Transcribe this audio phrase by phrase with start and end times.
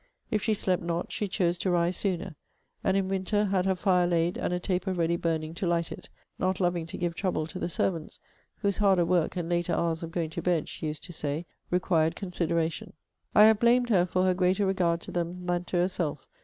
[0.31, 2.35] If she slept not, she chose to rise sooner.
[2.83, 6.09] And in winter had her fire laid, and a taper ready burning to light it;
[6.39, 8.19] not loving to give trouble to the servants,
[8.63, 12.15] 'whose harder work, and later hours of going to bed,' she used to say, 'required
[12.15, 12.93] consideration.'
[13.35, 16.25] I have blamed her for her greater regard to them than to herself.